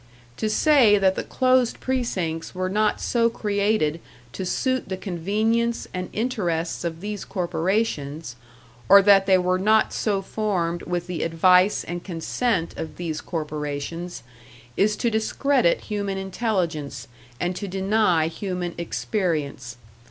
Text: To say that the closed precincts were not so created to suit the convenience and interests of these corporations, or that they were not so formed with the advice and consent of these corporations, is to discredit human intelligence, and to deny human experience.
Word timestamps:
To 0.37 0.49
say 0.49 0.97
that 0.97 1.13
the 1.13 1.23
closed 1.23 1.79
precincts 1.79 2.55
were 2.55 2.69
not 2.69 2.99
so 2.99 3.29
created 3.29 4.01
to 4.33 4.47
suit 4.47 4.89
the 4.89 4.97
convenience 4.97 5.87
and 5.93 6.09
interests 6.11 6.83
of 6.83 7.01
these 7.01 7.23
corporations, 7.23 8.35
or 8.89 9.03
that 9.03 9.27
they 9.27 9.37
were 9.37 9.59
not 9.59 9.93
so 9.93 10.23
formed 10.23 10.81
with 10.87 11.05
the 11.05 11.21
advice 11.21 11.83
and 11.83 12.03
consent 12.03 12.75
of 12.79 12.95
these 12.97 13.21
corporations, 13.21 14.23
is 14.75 14.95
to 14.95 15.11
discredit 15.11 15.81
human 15.81 16.17
intelligence, 16.17 17.07
and 17.39 17.55
to 17.57 17.67
deny 17.67 18.25
human 18.25 18.73
experience. 18.79 19.77